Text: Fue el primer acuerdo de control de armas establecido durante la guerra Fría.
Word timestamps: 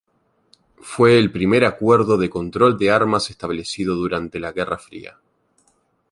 Fue 0.79 1.19
el 1.19 1.31
primer 1.31 1.63
acuerdo 1.63 2.17
de 2.17 2.27
control 2.27 2.75
de 2.79 2.89
armas 2.89 3.29
establecido 3.29 3.93
durante 3.93 4.39
la 4.39 4.51
guerra 4.51 4.79
Fría. 4.79 5.19